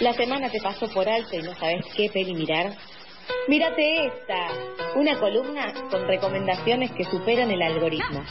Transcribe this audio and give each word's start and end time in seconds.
La 0.00 0.12
semana 0.12 0.50
te 0.50 0.60
pasó 0.60 0.88
por 0.88 1.08
alto 1.08 1.36
y 1.36 1.42
no 1.42 1.54
sabes 1.54 1.84
qué 1.96 2.10
peli 2.10 2.34
mirar. 2.34 2.76
Mírate 3.48 4.06
esta, 4.06 4.48
una 4.96 5.18
columna 5.18 5.72
con 5.90 6.06
recomendaciones 6.06 6.90
que 6.92 7.04
superan 7.04 7.50
el 7.50 7.62
algoritmo. 7.62 8.24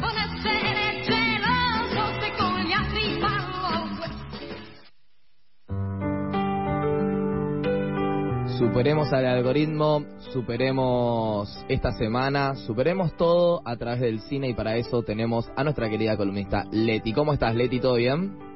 Superemos 8.57 9.13
al 9.13 9.25
algoritmo, 9.25 10.05
superemos 10.31 11.65
esta 11.69 11.91
semana, 11.93 12.55
superemos 12.55 13.15
todo 13.15 13.61
a 13.65 13.77
través 13.77 14.01
del 14.01 14.19
cine 14.21 14.49
y 14.49 14.53
para 14.53 14.75
eso 14.75 15.03
tenemos 15.03 15.49
a 15.55 15.63
nuestra 15.63 15.89
querida 15.89 16.17
columnista 16.17 16.65
Leti. 16.71 17.13
¿Cómo 17.13 17.33
estás, 17.33 17.55
Leti? 17.55 17.79
¿Todo 17.79 17.95
bien? 17.95 18.52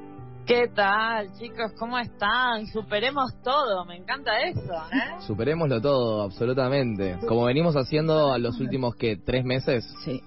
¿Qué 0.47 0.69
tal, 0.73 1.33
chicos? 1.37 1.73
¿Cómo 1.77 1.99
están? 1.99 2.67
Superemos 2.67 3.33
todo, 3.43 3.83
me 3.83 3.97
encanta 3.97 4.31
eso, 4.43 4.73
¿eh? 4.93 5.19
Superémoslo 5.27 5.81
todo, 5.81 6.23
absolutamente. 6.23 7.17
Como 7.27 7.43
venimos 7.43 7.75
haciendo 7.75 8.31
a 8.31 8.37
los 8.37 8.57
últimos, 8.61 8.95
¿qué? 8.95 9.17
¿Tres 9.17 9.43
meses? 9.43 9.83
Sí 10.05 10.23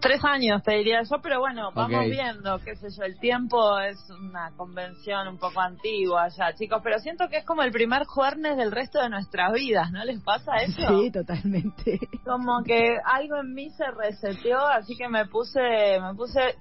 tres 0.00 0.20
años, 0.24 0.62
te 0.62 0.72
diría 0.72 1.02
yo, 1.02 1.20
pero 1.22 1.40
bueno, 1.40 1.70
vamos 1.72 2.04
viendo, 2.06 2.58
qué 2.58 2.76
sé 2.76 2.88
yo, 2.96 3.04
el 3.04 3.18
tiempo 3.18 3.78
es 3.78 3.96
una 4.10 4.50
convención 4.56 5.28
un 5.28 5.38
poco 5.38 5.60
antigua 5.60 6.28
ya, 6.28 6.54
chicos, 6.54 6.80
pero 6.82 6.98
siento 6.98 7.28
que 7.28 7.38
es 7.38 7.44
como 7.44 7.62
el 7.62 7.70
primer 7.70 8.04
jueves 8.04 8.24
del 8.56 8.72
resto 8.72 9.00
de 9.00 9.10
nuestras 9.10 9.52
vidas, 9.52 9.90
¿no 9.92 10.04
les 10.04 10.20
pasa 10.22 10.56
eso? 10.56 11.02
Sí, 11.02 11.10
totalmente. 11.10 11.98
Como 12.24 12.62
que 12.64 12.96
algo 13.04 13.36
en 13.38 13.54
mí 13.54 13.70
se 13.70 13.84
reseteó, 13.90 14.66
así 14.66 14.96
que 14.96 15.08
me 15.08 15.26
puse, 15.26 15.60
me 16.00 16.14
puse 16.14 16.56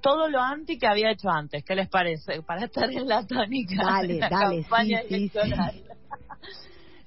todo 0.00 0.28
lo 0.28 0.40
anti 0.40 0.78
que 0.78 0.86
había 0.86 1.10
hecho 1.10 1.28
antes, 1.28 1.64
¿qué 1.64 1.74
les 1.74 1.88
parece? 1.88 2.42
Para 2.42 2.66
estar 2.66 2.90
en 2.90 3.08
la 3.08 3.26
tónica 3.26 3.82
dale, 3.84 4.14
de 4.14 4.20
la 4.20 4.28
dale, 4.28 4.62
campaña 4.62 5.00
electoral. 5.00 5.82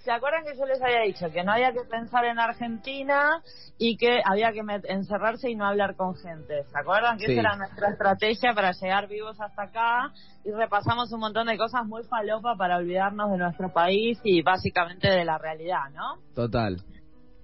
¿Se 0.03 0.11
acuerdan 0.11 0.43
que 0.43 0.57
yo 0.57 0.65
les 0.65 0.81
había 0.81 0.99
dicho 1.03 1.31
que 1.31 1.43
no 1.43 1.53
había 1.53 1.71
que 1.71 1.85
pensar 1.89 2.25
en 2.25 2.37
Argentina 2.37 3.41
y 3.77 3.95
que 3.95 4.21
había 4.25 4.51
que 4.51 4.61
encerrarse 4.89 5.49
y 5.49 5.55
no 5.55 5.65
hablar 5.65 5.95
con 5.95 6.13
gente? 6.17 6.65
¿Se 6.65 6.77
acuerdan 6.77 7.17
que 7.17 7.31
esa 7.31 7.39
era 7.39 7.55
nuestra 7.55 7.89
estrategia 7.91 8.53
para 8.53 8.73
llegar 8.73 9.07
vivos 9.07 9.39
hasta 9.39 9.63
acá? 9.63 10.11
Y 10.43 10.51
repasamos 10.51 11.09
un 11.13 11.21
montón 11.21 11.47
de 11.47 11.57
cosas 11.57 11.85
muy 11.85 12.03
falopa 12.03 12.57
para 12.57 12.77
olvidarnos 12.77 13.31
de 13.31 13.37
nuestro 13.37 13.71
país 13.71 14.19
y 14.25 14.41
básicamente 14.41 15.09
de 15.09 15.23
la 15.23 15.37
realidad, 15.37 15.89
¿no? 15.93 16.17
Total. 16.35 16.83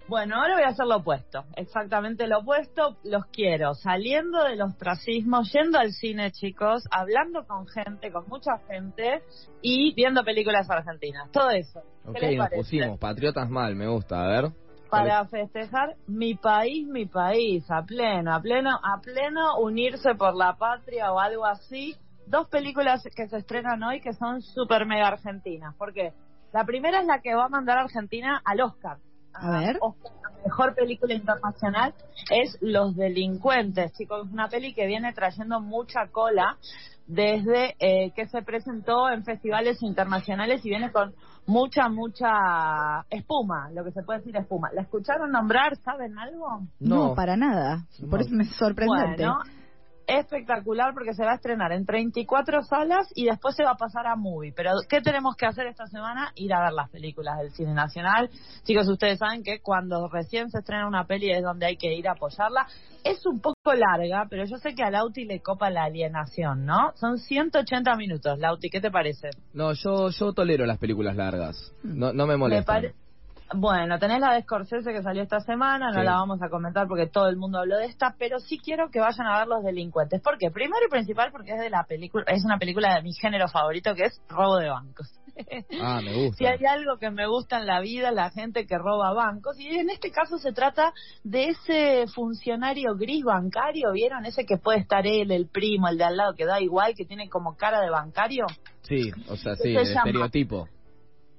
Bueno, 0.09 0.37
ahora 0.37 0.55
voy 0.55 0.63
a 0.63 0.69
hacer 0.69 0.87
lo 0.87 0.97
opuesto, 0.97 1.45
exactamente 1.55 2.25
lo 2.25 2.39
opuesto. 2.39 2.97
Los 3.03 3.27
quiero 3.27 3.75
saliendo 3.75 4.43
del 4.43 4.59
ostracismo, 4.59 5.43
yendo 5.43 5.77
al 5.77 5.91
cine, 5.91 6.31
chicos, 6.31 6.83
hablando 6.89 7.45
con 7.45 7.67
gente, 7.67 8.11
con 8.11 8.27
mucha 8.27 8.57
gente 8.67 9.21
y 9.61 9.93
viendo 9.93 10.23
películas 10.23 10.67
argentinas. 10.67 11.29
Todo 11.29 11.51
eso. 11.51 11.83
Ok, 12.07 12.23
nos 12.35 12.49
pusimos 12.49 12.97
patriotas 12.97 13.51
mal, 13.51 13.75
me 13.75 13.87
gusta, 13.87 14.23
a 14.23 14.27
ver. 14.27 14.51
Para 14.89 15.27
festejar 15.27 15.95
mi 16.07 16.33
país, 16.33 16.87
mi 16.87 17.05
país, 17.05 17.69
a 17.69 17.83
pleno, 17.83 18.33
a 18.33 18.41
pleno, 18.41 18.71
a 18.71 18.99
pleno 18.99 19.59
unirse 19.59 20.15
por 20.15 20.35
la 20.35 20.55
patria 20.55 21.13
o 21.13 21.19
algo 21.19 21.45
así. 21.45 21.95
Dos 22.25 22.49
películas 22.49 23.07
que 23.15 23.27
se 23.27 23.37
estrenan 23.37 23.83
hoy 23.83 24.01
que 24.01 24.13
son 24.13 24.41
súper 24.41 24.87
mega 24.87 25.07
argentinas. 25.07 25.75
¿Por 25.75 25.93
qué? 25.93 26.13
La 26.51 26.65
primera 26.65 26.99
es 26.99 27.05
la 27.05 27.21
que 27.21 27.35
va 27.35 27.45
a 27.45 27.49
mandar 27.49 27.77
a 27.77 27.81
Argentina 27.81 28.41
al 28.43 28.61
Oscar 28.61 28.97
a 29.33 29.51
ver. 29.51 29.79
la 29.81 30.43
mejor 30.43 30.75
película 30.75 31.13
internacional 31.13 31.93
es 32.31 32.57
Los 32.61 32.95
Delincuentes, 32.95 33.93
chicos. 33.93 34.27
Es 34.27 34.33
una 34.33 34.47
peli 34.49 34.73
que 34.73 34.87
viene 34.87 35.13
trayendo 35.13 35.59
mucha 35.59 36.07
cola 36.11 36.57
desde 37.07 37.75
eh, 37.79 38.11
que 38.15 38.27
se 38.27 38.43
presentó 38.43 39.09
en 39.09 39.23
festivales 39.23 39.81
internacionales 39.81 40.63
y 40.63 40.69
viene 40.69 40.91
con 40.91 41.13
mucha, 41.47 41.89
mucha 41.89 43.03
espuma, 43.09 43.71
lo 43.73 43.83
que 43.83 43.91
se 43.91 44.03
puede 44.03 44.19
decir 44.19 44.35
espuma. 44.37 44.69
¿La 44.73 44.83
escucharon 44.83 45.31
nombrar? 45.31 45.75
¿Saben 45.77 46.17
algo? 46.19 46.61
No, 46.79 47.15
para 47.15 47.35
nada. 47.35 47.87
Por 48.09 48.21
eso 48.21 48.29
me 48.31 48.45
sorprendente. 48.45 49.23
Bueno, 49.23 49.39
espectacular 50.09 50.93
porque 50.93 51.13
se 51.13 51.23
va 51.23 51.31
a 51.31 51.35
estrenar 51.35 51.71
en 51.71 51.85
34 51.85 52.63
salas 52.63 53.07
y 53.15 53.25
después 53.25 53.55
se 53.55 53.63
va 53.63 53.71
a 53.71 53.77
pasar 53.77 54.07
a 54.07 54.15
movie. 54.15 54.53
Pero 54.55 54.71
¿qué 54.89 55.01
tenemos 55.01 55.35
que 55.35 55.45
hacer 55.45 55.67
esta 55.67 55.85
semana? 55.87 56.31
Ir 56.35 56.53
a 56.53 56.61
ver 56.61 56.73
las 56.73 56.89
películas 56.89 57.37
del 57.39 57.51
cine 57.51 57.73
nacional. 57.73 58.29
Chicos, 58.63 58.87
ustedes 58.87 59.19
saben 59.19 59.43
que 59.43 59.61
cuando 59.61 60.07
recién 60.07 60.49
se 60.49 60.59
estrena 60.59 60.87
una 60.87 61.05
peli 61.05 61.31
es 61.31 61.43
donde 61.43 61.67
hay 61.67 61.77
que 61.77 61.93
ir 61.93 62.07
a 62.07 62.13
apoyarla. 62.13 62.67
Es 63.03 63.25
un 63.25 63.39
poco 63.39 63.73
larga, 63.73 64.25
pero 64.29 64.45
yo 64.45 64.57
sé 64.57 64.73
que 64.75 64.83
a 64.83 64.91
Lauti 64.91 65.25
le 65.25 65.41
copa 65.41 65.69
la 65.69 65.83
alienación, 65.83 66.65
¿no? 66.65 66.91
Son 66.95 67.17
180 67.17 67.95
minutos. 67.95 68.39
Lauti, 68.39 68.69
¿qué 68.69 68.81
te 68.81 68.91
parece? 68.91 69.29
No, 69.53 69.73
yo 69.73 70.09
yo 70.09 70.33
tolero 70.33 70.65
las 70.65 70.79
películas 70.79 71.15
largas. 71.15 71.73
No, 71.83 72.13
no 72.13 72.27
me 72.27 72.35
molesta. 72.35 72.81
Bueno, 73.55 73.97
tenés 73.97 74.19
la 74.19 74.33
de 74.33 74.43
Scorsese 74.43 74.93
que 74.93 75.01
salió 75.01 75.23
esta 75.23 75.39
semana, 75.39 75.91
no 75.91 76.03
la 76.03 76.13
vamos 76.13 76.41
a 76.41 76.49
comentar 76.49 76.87
porque 76.87 77.07
todo 77.07 77.27
el 77.29 77.37
mundo 77.37 77.59
habló 77.59 77.77
de 77.77 77.85
esta, 77.85 78.15
pero 78.17 78.39
sí 78.39 78.59
quiero 78.59 78.91
que 78.91 78.99
vayan 78.99 79.25
a 79.25 79.39
ver 79.39 79.47
Los 79.47 79.63
Delincuentes. 79.63 80.21
¿Por 80.21 80.37
qué? 80.37 80.51
Primero 80.51 80.85
y 80.85 80.89
principal 80.89 81.31
porque 81.31 81.53
es 81.53 81.59
de 81.59 81.69
la 81.69 81.83
película, 81.83 82.25
es 82.27 82.45
una 82.45 82.59
película 82.59 82.95
de 82.95 83.01
mi 83.01 83.13
género 83.13 83.47
favorito 83.47 83.95
que 83.95 84.05
es 84.05 84.21
robo 84.29 84.57
de 84.57 84.69
bancos. 84.69 85.07
Ah, 85.81 86.01
me 86.03 86.13
gusta. 86.13 86.37
Si 86.37 86.45
hay 86.45 86.65
algo 86.65 86.97
que 86.97 87.09
me 87.11 87.25
gusta 87.25 87.59
en 87.59 87.65
la 87.65 87.79
vida, 87.79 88.11
la 88.11 88.29
gente 88.29 88.67
que 88.67 88.77
roba 88.77 89.13
bancos. 89.13 89.57
Y 89.57 89.67
en 89.69 89.89
este 89.89 90.11
caso 90.11 90.37
se 90.37 90.51
trata 90.51 90.93
de 91.23 91.49
ese 91.49 92.07
funcionario 92.13 92.95
gris 92.97 93.23
bancario, 93.23 93.93
¿vieron? 93.93 94.25
Ese 94.25 94.45
que 94.45 94.57
puede 94.57 94.79
estar 94.79 95.07
él, 95.07 95.31
el 95.31 95.47
primo, 95.47 95.87
el 95.87 95.97
de 95.97 96.03
al 96.03 96.17
lado, 96.17 96.35
que 96.35 96.45
da 96.45 96.59
igual, 96.59 96.93
que 96.93 97.05
tiene 97.05 97.29
como 97.29 97.55
cara 97.55 97.79
de 97.79 97.89
bancario. 97.89 98.47
Sí, 98.81 99.11
o 99.29 99.37
sea, 99.37 99.55
sí, 99.55 99.69
el 99.69 99.77
estereotipo. 99.77 100.67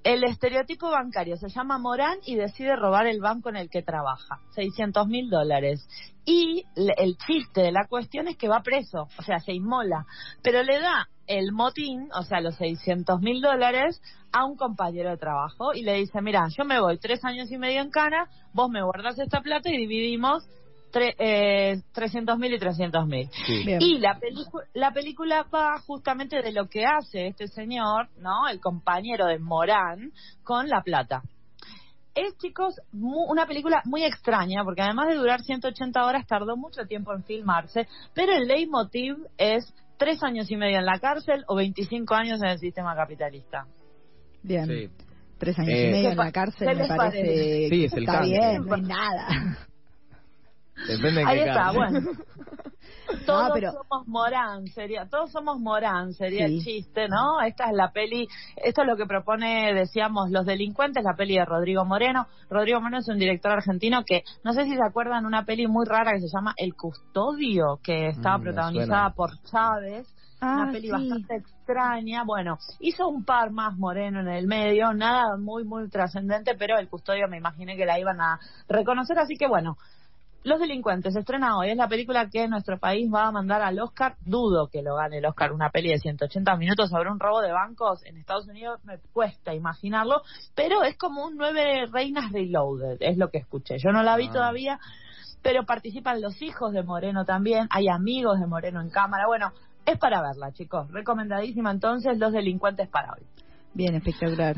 El 0.03 0.25
estereotipo 0.25 0.91
bancario 0.91 1.37
se 1.37 1.51
llama 1.51 1.79
Morán 1.79 2.19
y 2.25 2.35
decide 2.35 2.75
robar 2.75 3.07
el 3.07 3.21
banco 3.21 3.51
en 3.51 3.57
el 3.57 3.69
que 3.69 3.83
trabaja, 3.83 4.41
600 4.55 5.07
mil 5.07 5.29
dólares. 5.29 5.87
Y 6.25 6.65
el 6.75 7.17
chiste 7.19 7.61
de 7.61 7.73
la 7.73 7.87
cuestión 7.87 8.29
es 8.29 8.37
que 8.37 8.49
va 8.49 8.63
preso, 8.63 9.09
o 9.19 9.23
sea, 9.23 9.41
se 9.41 9.53
inmola, 9.53 10.07
pero 10.43 10.63
le 10.63 10.81
da 10.81 11.09
el 11.27 11.53
motín, 11.53 12.09
o 12.15 12.23
sea, 12.23 12.41
los 12.41 12.57
600 12.57 13.21
mil 13.21 13.43
dólares, 13.43 14.01
a 14.33 14.45
un 14.45 14.57
compañero 14.57 15.11
de 15.11 15.17
trabajo 15.17 15.75
y 15.75 15.83
le 15.83 15.95
dice, 15.95 16.21
mira, 16.23 16.47
yo 16.57 16.65
me 16.65 16.81
voy 16.81 16.99
tres 16.99 17.25
años 17.25 17.51
y 17.51 17.59
medio 17.59 17.81
en 17.81 17.91
cana, 17.91 18.29
vos 18.53 18.71
me 18.71 18.83
guardas 18.83 19.19
esta 19.19 19.41
plata 19.41 19.69
y 19.71 19.77
dividimos 19.77 20.49
eh, 20.95 21.83
300.000 21.95 22.55
y 22.55 22.59
300.000. 22.59 23.79
Y 23.81 23.99
la, 23.99 24.19
la 24.75 24.93
película 24.93 25.47
va 25.53 25.79
justamente 25.81 26.43
de 26.43 26.53
lo 26.53 26.69
que 26.69 26.85
hace 26.85 27.29
este 27.29 27.49
señor, 27.49 28.09
¿no? 28.19 28.49
El 28.49 28.61
compañero 28.61 29.27
de 29.27 29.39
Morán 29.39 30.13
con 30.43 30.69
La 30.69 30.83
Plata. 30.83 31.23
Es, 32.15 32.37
chicos, 32.39 32.75
una 32.93 33.47
película 33.47 33.83
muy 33.85 34.03
extraña, 34.05 34.65
porque 34.65 34.83
además 34.83 35.09
de 35.09 35.15
durar 35.15 35.41
180 35.41 36.05
horas, 36.05 36.27
tardó 36.27 36.57
mucho 36.57 36.85
tiempo 36.87 37.15
en 37.15 37.23
filmarse, 37.23 37.87
pero 38.15 38.33
el 38.33 38.49
leitmotiv 38.49 39.17
es 39.39 39.73
tres 39.97 40.23
años 40.23 40.51
y 40.51 40.57
medio 40.57 40.79
en 40.79 40.87
la 40.87 40.99
cárcel 40.99 41.45
o 41.47 41.55
25 41.55 42.15
años 42.15 42.43
en 42.43 42.49
el 42.49 42.59
sistema 42.59 42.97
capitalista. 42.97 43.67
Bien. 44.43 44.91
Tres 45.39 45.59
años 45.59 45.71
y 45.71 45.85
eh, 45.85 45.91
medio 45.93 46.11
en 46.11 46.17
la 46.17 46.33
cárcel 46.33 46.77
me 46.77 46.89
parece, 46.89 47.69
sí, 47.71 47.85
es 47.85 47.93
el 47.93 48.03
está 48.03 48.23
bien, 48.23 48.67
no 48.67 48.75
es 48.75 48.83
nada. 48.83 49.59
Depende 50.89 51.25
Ahí 51.27 51.41
está, 51.41 51.73
bueno. 51.73 52.01
Todos 53.27 53.61
somos 53.61 54.09
Morán, 54.09 54.67
sería, 54.69 55.07
todos 55.07 55.31
somos 55.33 55.59
Morán, 55.59 56.13
sería 56.13 56.47
el 56.47 56.61
chiste, 56.63 57.09
¿no? 57.09 57.41
Esta 57.41 57.67
es 57.67 57.73
la 57.73 57.91
peli, 57.91 58.29
esto 58.57 58.83
es 58.83 58.89
lo 58.89 58.97
que 58.97 59.07
propone, 59.07 59.75
decíamos, 59.75 60.31
Los 60.31 60.47
Delincuentes, 60.47 61.03
la 61.05 61.15
peli 61.15 61.35
de 61.35 61.45
Rodrigo 61.45 61.85
Moreno. 61.85 62.27
Rodrigo 62.49 62.81
Moreno 62.81 62.99
es 62.99 63.09
un 63.09 63.19
director 63.19 63.53
argentino 63.53 64.05
que, 64.05 64.23
no 64.45 64.53
sé 64.53 64.65
si 64.65 64.77
se 64.77 64.85
acuerdan, 64.85 65.27
una 65.27 65.45
peli 65.45 65.67
muy 65.67 65.87
rara 65.87 66.13
que 66.13 66.21
se 66.21 66.29
llama 66.29 66.55
El 66.57 66.75
Custodio, 66.75 67.81
que 67.83 68.09
estaba 68.09 68.39
mm, 68.39 68.43
protagonizada 68.43 69.11
por 69.11 69.31
Chávez. 69.43 70.07
una 70.41 70.69
ah, 70.69 70.73
peli 70.73 70.91
bastante 70.91 71.37
extraña. 71.37 72.25
Bueno, 72.25 72.59
hizo 72.79 73.09
un 73.09 73.25
par 73.25 73.51
más 73.51 73.77
Moreno 73.77 74.21
en 74.21 74.29
el 74.29 74.47
medio, 74.47 74.93
nada 74.93 75.37
muy, 75.37 75.65
muy 75.65 75.89
trascendente, 75.89 76.55
pero 76.57 76.79
el 76.79 76.89
custodio 76.89 77.29
me 77.29 77.39
imaginé 77.39 77.77
que 77.77 77.87
la 77.87 77.99
iban 77.99 78.21
a 78.21 78.39
reconocer, 78.69 79.19
así 79.19 79.37
que 79.37 79.49
bueno, 79.49 79.77
los 80.43 80.59
delincuentes 80.59 81.15
estrena 81.15 81.59
hoy, 81.59 81.71
es 81.71 81.77
la 81.77 81.89
película 81.89 82.29
que 82.31 82.49
nuestro 82.49 82.79
país 82.79 83.11
va 83.13 83.27
a 83.27 83.33
mandar 83.33 83.61
al 83.61 83.79
Oscar. 83.79 84.17
Dudo 84.25 84.69
que 84.69 84.83
lo 84.83 84.97
gane 84.97 85.19
el 85.19 85.27
Oscar, 85.27 85.53
una 85.53 85.71
peli 85.71 85.91
de 85.91 85.99
180 85.99 86.57
minutos 86.57 86.89
sobre 86.89 87.11
un 87.11 87.21
robo 87.21 87.43
de 87.43 87.53
bancos 87.53 88.05
en 88.07 88.17
Estados 88.17 88.49
Unidos, 88.49 88.81
me 88.85 88.99
cuesta 89.13 89.55
imaginarlo, 89.55 90.23
pero 90.55 90.83
es 90.83 90.97
como 90.97 91.27
un 91.27 91.37
nueve 91.37 91.87
reinas 91.93 92.33
reloaded, 92.33 92.97
es 93.01 93.19
lo 93.19 93.29
que 93.29 93.39
escuché. 93.39 93.79
Yo 93.79 93.93
no 93.93 94.03
la 94.03 94.17
vi 94.17 94.29
ah. 94.29 94.33
todavía, 94.33 94.81
pero 95.43 95.65
participan 95.65 96.23
los 96.23 96.41
hijos 96.41 96.73
de 96.73 96.83
Moreno 96.83 97.25
también, 97.25 97.67
hay 97.71 97.89
amigos 97.89 98.41
de 98.41 98.47
Moreno 98.47 98.81
en 98.81 98.91
cámara. 98.91 99.27
Bueno, 99.27 99.53
es 99.85 99.99
para 99.99 100.23
verla, 100.23 100.53
chicos. 100.53 100.91
Recomendadísima 100.91 101.71
entonces, 101.71 102.19
Los 102.19 102.33
delincuentes 102.33 102.89
para 102.89 103.13
hoy. 103.13 103.27
Bien, 103.75 103.95
espectacular. 103.95 104.57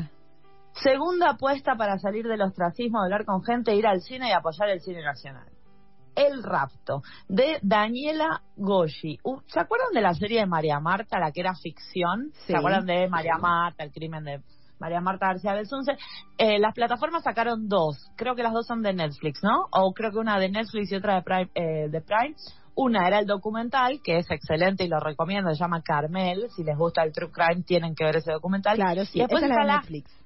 Segunda 0.73 1.31
apuesta 1.31 1.75
para 1.75 1.99
salir 1.99 2.25
del 2.27 2.41
ostracismo, 2.41 3.01
hablar 3.01 3.25
con 3.25 3.43
gente, 3.43 3.75
ir 3.75 3.85
al 3.85 4.01
cine 4.01 4.29
y 4.29 4.31
apoyar 4.31 4.69
el 4.69 4.81
cine 4.81 5.03
nacional. 5.03 5.52
El 6.15 6.43
rapto, 6.43 7.01
de 7.27 7.59
Daniela 7.61 8.41
Goshi. 8.55 9.19
¿Se 9.47 9.59
acuerdan 9.59 9.93
de 9.93 10.01
la 10.01 10.13
serie 10.13 10.41
de 10.41 10.45
María 10.45 10.79
Marta, 10.79 11.19
la 11.19 11.31
que 11.31 11.41
era 11.41 11.55
ficción? 11.55 12.31
¿Se 12.45 12.55
acuerdan 12.55 12.85
de 12.85 13.07
María 13.09 13.37
Marta, 13.37 13.83
el 13.83 13.91
crimen 13.91 14.23
de 14.23 14.41
María 14.79 15.01
Marta 15.01 15.27
García 15.27 15.53
Belsunce? 15.53 15.93
Eh, 16.37 16.59
las 16.59 16.73
plataformas 16.73 17.23
sacaron 17.23 17.67
dos, 17.67 18.11
creo 18.15 18.35
que 18.35 18.43
las 18.43 18.53
dos 18.53 18.67
son 18.67 18.81
de 18.81 18.93
Netflix, 18.93 19.41
¿no? 19.43 19.67
O 19.71 19.93
creo 19.93 20.11
que 20.11 20.19
una 20.19 20.37
de 20.39 20.49
Netflix 20.49 20.91
y 20.91 20.95
otra 20.95 21.15
de 21.15 21.21
Prime. 21.23 21.49
Eh, 21.55 21.89
de 21.89 22.01
Prime. 22.01 22.35
Una 22.75 23.07
era 23.07 23.19
el 23.19 23.27
documental, 23.27 24.01
que 24.03 24.17
es 24.17 24.31
excelente 24.31 24.83
y 24.83 24.87
lo 24.87 24.99
recomiendo, 24.99 25.53
se 25.53 25.59
llama 25.59 25.83
Carmel. 25.83 26.49
Si 26.55 26.63
les 26.63 26.75
gusta 26.75 27.03
el 27.03 27.11
True 27.11 27.31
Crime, 27.31 27.63
tienen 27.63 27.93
que 27.93 28.03
ver 28.03 28.17
ese 28.17 28.31
documental. 28.31 28.75
Claro, 28.75 29.05
sí, 29.05 29.19
y 29.19 29.21
después 29.21 29.43
está 29.43 29.63
la 29.63 29.77
Netflix. 29.77 30.22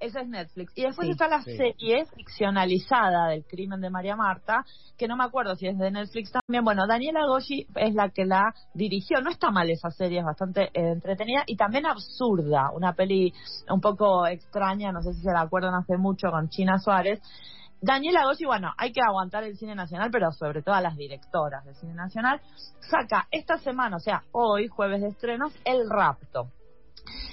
Esa 0.00 0.22
es 0.22 0.28
Netflix. 0.28 0.72
Y 0.76 0.82
después 0.82 1.10
está 1.10 1.28
la 1.28 1.42
serie 1.42 2.06
ficcionalizada 2.06 3.28
del 3.28 3.44
crimen 3.44 3.82
de 3.82 3.90
María 3.90 4.16
Marta, 4.16 4.64
que 4.96 5.06
no 5.06 5.14
me 5.14 5.24
acuerdo 5.24 5.54
si 5.56 5.66
es 5.66 5.76
de 5.78 5.90
Netflix 5.90 6.32
también. 6.32 6.64
Bueno, 6.64 6.86
Daniela 6.86 7.26
Goshi 7.26 7.66
es 7.76 7.94
la 7.94 8.08
que 8.08 8.24
la 8.24 8.54
dirigió. 8.72 9.20
No 9.20 9.30
está 9.30 9.50
mal 9.50 9.68
esa 9.68 9.90
serie, 9.90 10.20
es 10.20 10.24
bastante 10.24 10.70
eh, 10.72 10.92
entretenida 10.92 11.42
y 11.46 11.54
también 11.56 11.84
absurda. 11.84 12.70
Una 12.72 12.94
peli 12.94 13.34
un 13.68 13.82
poco 13.82 14.26
extraña, 14.26 14.90
no 14.90 15.02
sé 15.02 15.12
si 15.12 15.20
se 15.20 15.32
la 15.32 15.42
acuerdan 15.42 15.74
hace 15.74 15.98
mucho 15.98 16.30
con 16.30 16.48
China 16.48 16.78
Suárez. 16.78 17.20
Daniela 17.82 18.24
Goshi, 18.24 18.46
bueno, 18.46 18.72
hay 18.78 18.92
que 18.92 19.02
aguantar 19.06 19.44
el 19.44 19.58
cine 19.58 19.74
nacional, 19.74 20.10
pero 20.10 20.32
sobre 20.32 20.62
todo 20.62 20.74
a 20.74 20.80
las 20.80 20.96
directoras 20.96 21.62
del 21.66 21.74
cine 21.74 21.94
nacional, 21.94 22.40
saca 22.80 23.26
esta 23.30 23.58
semana, 23.58 23.96
o 23.96 24.00
sea, 24.00 24.22
hoy, 24.32 24.68
jueves 24.68 25.02
de 25.02 25.08
estrenos, 25.08 25.52
El 25.64 25.88
Rapto 25.88 26.48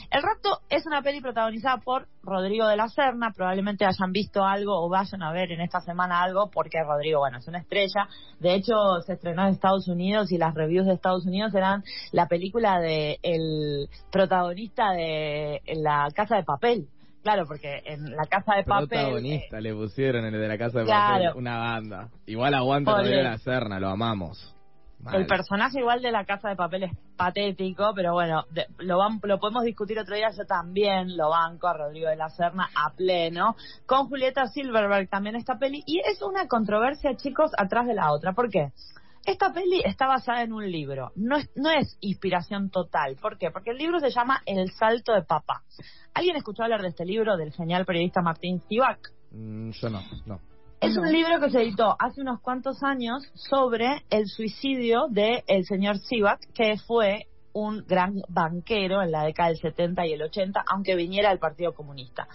el 0.09 0.21
Rapto 0.21 0.59
es 0.69 0.85
una 0.85 1.01
peli 1.01 1.21
protagonizada 1.21 1.77
por 1.77 2.07
Rodrigo 2.23 2.67
de 2.67 2.77
la 2.77 2.87
Serna, 2.87 3.31
probablemente 3.35 3.85
hayan 3.85 4.11
visto 4.11 4.43
algo 4.43 4.73
o 4.73 4.89
vayan 4.89 5.21
a 5.21 5.31
ver 5.31 5.51
en 5.51 5.61
esta 5.61 5.81
semana 5.81 6.23
algo, 6.23 6.49
porque 6.49 6.81
Rodrigo, 6.83 7.19
bueno, 7.19 7.39
es 7.39 7.47
una 7.47 7.59
estrella. 7.59 8.07
De 8.39 8.55
hecho, 8.55 9.01
se 9.05 9.13
estrenó 9.13 9.43
en 9.43 9.53
Estados 9.53 9.87
Unidos 9.87 10.31
y 10.31 10.37
las 10.37 10.53
reviews 10.53 10.85
de 10.87 10.93
Estados 10.93 11.25
Unidos 11.25 11.53
eran 11.55 11.83
la 12.11 12.27
película 12.27 12.79
de 12.79 13.19
el 13.21 13.89
protagonista 14.11 14.91
de 14.91 15.61
La 15.75 16.07
Casa 16.15 16.37
de 16.37 16.43
Papel. 16.43 16.87
Claro, 17.23 17.45
porque 17.45 17.81
en 17.85 18.15
la 18.15 18.23
casa 18.25 18.55
de 18.55 18.63
papel. 18.63 18.87
Protagonista 18.87 19.59
le 19.59 19.73
pusieron 19.73 20.23
en 20.23 20.33
el 20.33 20.39
de 20.39 20.47
la 20.47 20.57
casa 20.57 20.79
de 20.79 20.85
papel 20.85 21.31
una 21.35 21.57
banda. 21.57 22.09
Igual 22.25 22.53
aguanta 22.53 22.91
Rodrigo 22.93 23.17
de 23.17 23.23
la 23.23 23.37
Serna, 23.37 23.81
lo 23.81 23.89
amamos. 23.89 24.55
El 25.13 25.25
personaje 25.25 25.79
igual 25.79 26.01
de 26.01 26.11
la 26.11 26.25
casa 26.25 26.49
de 26.49 26.55
papel 26.55 26.83
es 26.83 26.91
patético, 27.15 27.93
pero 27.95 28.13
bueno, 28.13 28.45
lo, 28.79 28.97
lo 29.23 29.39
podemos 29.39 29.63
discutir 29.63 29.97
otro 29.99 30.15
día. 30.15 30.31
Yo 30.31 30.45
también 30.45 31.15
lo 31.15 31.29
banco 31.29 31.67
a 31.67 31.73
Rodrigo 31.73 32.09
de 32.09 32.15
la 32.15 32.29
Serna 32.29 32.69
a 32.75 32.91
pleno. 32.93 33.55
Con 33.85 34.09
Julieta 34.09 34.47
Silverberg 34.47 35.09
también 35.09 35.35
esta 35.35 35.57
peli. 35.57 35.83
Y 35.85 35.99
es 35.99 36.21
una 36.21 36.47
controversia, 36.47 37.15
chicos, 37.15 37.51
atrás 37.57 37.87
de 37.87 37.93
la 37.93 38.11
otra. 38.11 38.33
¿Por 38.33 38.49
qué? 38.49 38.71
Esta 39.27 39.51
peli 39.51 39.81
está 39.83 40.07
basada 40.07 40.41
en 40.41 40.53
un 40.53 40.71
libro, 40.71 41.11
no 41.17 41.35
es, 41.35 41.49
no 41.53 41.69
es 41.69 41.97
inspiración 41.99 42.69
total. 42.69 43.17
¿Por 43.21 43.37
qué? 43.37 43.51
Porque 43.51 43.71
el 43.71 43.77
libro 43.77 43.99
se 43.99 44.09
llama 44.09 44.41
El 44.45 44.71
salto 44.71 45.13
de 45.13 45.23
papá. 45.23 45.63
¿Alguien 46.13 46.37
escuchó 46.37 46.63
hablar 46.63 46.81
de 46.81 46.87
este 46.87 47.03
libro 47.03 47.35
del 47.35 47.51
genial 47.51 47.85
periodista 47.85 48.21
Martín 48.21 48.61
Sivak? 48.69 49.11
Mm, 49.31 49.71
yo 49.71 49.89
no, 49.89 50.01
no. 50.25 50.39
Es 50.79 50.95
un 50.95 51.11
libro 51.11 51.39
que 51.39 51.49
se 51.49 51.63
editó 51.63 51.95
hace 51.97 52.21
unos 52.21 52.39
cuantos 52.39 52.83
años 52.83 53.23
sobre 53.33 54.03
el 54.11 54.27
suicidio 54.27 55.07
del 55.09 55.43
el 55.47 55.65
señor 55.65 55.97
Sivak, 55.97 56.53
que 56.53 56.77
fue 56.77 57.25
un 57.51 57.83
gran 57.87 58.21
banquero 58.29 59.01
en 59.01 59.11
la 59.11 59.23
década 59.23 59.49
del 59.49 59.57
70 59.57 60.05
y 60.05 60.13
el 60.13 60.21
80, 60.21 60.63
aunque 60.71 60.95
viniera 60.95 61.29
del 61.29 61.39
Partido 61.39 61.73
Comunista. 61.73 62.27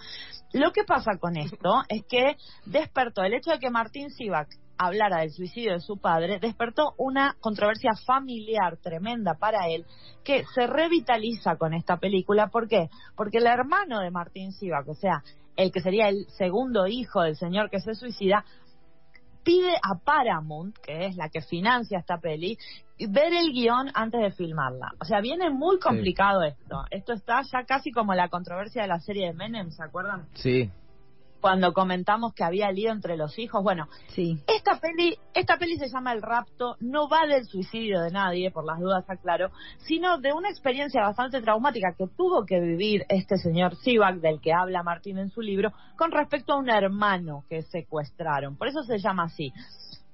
Lo 0.51 0.73
que 0.73 0.83
pasa 0.83 1.17
con 1.17 1.37
esto 1.37 1.83
es 1.87 2.03
que 2.03 2.35
despertó 2.65 3.23
el 3.23 3.33
hecho 3.33 3.51
de 3.51 3.59
que 3.59 3.69
Martín 3.69 4.09
Sivak 4.09 4.49
hablara 4.77 5.21
del 5.21 5.31
suicidio 5.31 5.73
de 5.73 5.79
su 5.79 5.97
padre, 5.97 6.39
despertó 6.39 6.95
una 6.97 7.37
controversia 7.39 7.91
familiar 8.05 8.75
tremenda 8.77 9.35
para 9.35 9.69
él 9.69 9.85
que 10.25 10.43
se 10.53 10.67
revitaliza 10.67 11.55
con 11.55 11.73
esta 11.73 11.95
película. 11.95 12.47
¿Por 12.47 12.67
qué? 12.67 12.89
Porque 13.15 13.37
el 13.37 13.47
hermano 13.47 14.01
de 14.01 14.11
Martín 14.11 14.51
Sivak, 14.51 14.89
o 14.89 14.95
sea, 14.95 15.23
el 15.55 15.71
que 15.71 15.81
sería 15.81 16.09
el 16.09 16.25
segundo 16.37 16.87
hijo 16.87 17.21
del 17.21 17.35
señor 17.35 17.69
que 17.69 17.79
se 17.79 17.95
suicida, 17.95 18.45
pide 19.43 19.75
a 19.75 19.99
Paramount, 20.03 20.77
que 20.77 21.05
es 21.05 21.15
la 21.15 21.29
que 21.29 21.41
financia 21.41 21.99
esta 21.99 22.17
peli, 22.17 22.57
ver 23.09 23.33
el 23.33 23.51
guion 23.51 23.89
antes 23.93 24.21
de 24.21 24.31
filmarla. 24.31 24.93
O 24.99 25.05
sea, 25.05 25.19
viene 25.19 25.49
muy 25.49 25.79
complicado 25.79 26.43
esto. 26.43 26.85
Esto 26.89 27.13
está 27.13 27.41
ya 27.41 27.65
casi 27.65 27.91
como 27.91 28.13
la 28.13 28.29
controversia 28.29 28.83
de 28.83 28.87
la 28.87 28.99
serie 28.99 29.27
de 29.27 29.33
Menem, 29.33 29.71
¿se 29.71 29.83
acuerdan? 29.83 30.27
Sí, 30.33 30.71
cuando 31.43 31.73
comentamos 31.73 32.33
que 32.33 32.45
había 32.45 32.71
lío 32.71 32.93
entre 32.93 33.17
los 33.17 33.37
hijos. 33.37 33.61
Bueno, 33.61 33.89
sí. 34.07 34.41
esta 34.47 34.79
peli, 34.79 35.17
esta 35.33 35.57
peli 35.57 35.75
se 35.77 35.89
llama 35.89 36.13
El 36.13 36.21
rapto, 36.21 36.77
no 36.79 37.09
va 37.09 37.27
del 37.27 37.43
suicidio 37.43 37.99
de 37.99 38.11
nadie, 38.11 38.49
por 38.49 38.63
las 38.63 38.79
dudas 38.79 39.03
aclaro, 39.09 39.51
sino 39.79 40.19
de 40.19 40.31
una 40.31 40.49
experiencia 40.49 41.01
bastante 41.01 41.41
traumática 41.41 41.95
que 41.97 42.07
tuvo 42.07 42.45
que 42.45 42.61
vivir 42.61 43.03
este 43.09 43.37
señor 43.37 43.75
Sivak, 43.75 44.21
del 44.21 44.39
que 44.39 44.53
habla 44.53 44.83
Martín 44.83 45.17
en 45.17 45.31
su 45.31 45.41
libro, 45.41 45.73
con 45.97 46.11
respecto 46.11 46.53
a 46.53 46.59
un 46.59 46.69
hermano 46.69 47.43
que 47.49 47.63
secuestraron. 47.63 48.55
Por 48.55 48.69
eso 48.69 48.83
se 48.83 48.99
llama 48.99 49.23
así. 49.23 49.51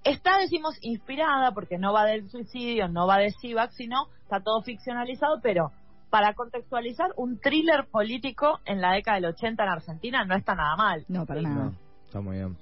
Está, 0.03 0.39
decimos, 0.39 0.79
inspirada 0.81 1.51
porque 1.51 1.77
no 1.77 1.93
va 1.93 2.05
del 2.05 2.27
suicidio, 2.31 2.87
no 2.87 3.05
va 3.05 3.19
de 3.19 3.29
Sivak, 3.33 3.69
sino 3.73 4.07
está 4.23 4.41
todo 4.41 4.63
ficcionalizado, 4.63 5.41
pero 5.43 5.71
para 6.09 6.33
contextualizar, 6.33 7.11
un 7.17 7.39
thriller 7.39 7.85
político 7.85 8.59
en 8.65 8.81
la 8.81 8.93
década 8.93 9.15
del 9.15 9.25
80 9.25 9.63
en 9.63 9.69
Argentina 9.69 10.25
no 10.25 10.35
está 10.35 10.55
nada 10.55 10.75
mal. 10.75 11.05
No, 11.07 11.25
para 11.25 11.41
nada. 11.41 11.71
está 12.05 12.21
muy 12.21 12.37
bien. 12.37 12.57